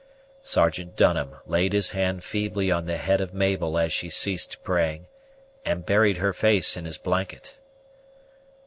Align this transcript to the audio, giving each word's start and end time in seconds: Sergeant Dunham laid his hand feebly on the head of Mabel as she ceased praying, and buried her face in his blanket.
Sergeant 0.41 0.95
Dunham 0.95 1.35
laid 1.45 1.73
his 1.73 1.91
hand 1.91 2.23
feebly 2.23 2.71
on 2.71 2.87
the 2.87 2.97
head 2.97 3.21
of 3.21 3.35
Mabel 3.35 3.77
as 3.77 3.93
she 3.93 4.09
ceased 4.09 4.63
praying, 4.63 5.05
and 5.63 5.85
buried 5.85 6.17
her 6.17 6.33
face 6.33 6.75
in 6.75 6.85
his 6.85 6.97
blanket. 6.97 7.59